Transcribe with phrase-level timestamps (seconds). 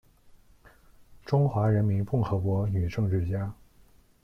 [1.23, 3.53] 中华人民共和国女政治家。